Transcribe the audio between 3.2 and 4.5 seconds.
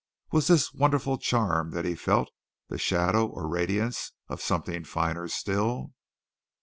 or radiance of